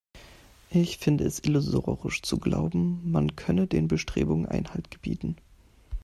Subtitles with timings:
[0.71, 5.35] Ich finde es illusorisch zu glauben, man könne den Bestrebungen Einhalt gebieten.